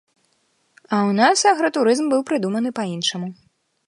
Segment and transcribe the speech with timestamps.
[0.85, 3.29] А ў нас агратурызм быў прыдуманы па іншаму.